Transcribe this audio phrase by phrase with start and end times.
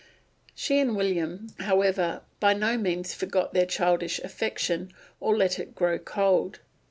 [0.55, 5.99] She and William, however, by no means forgot their childish affection or let it grow
[5.99, 6.57] cold.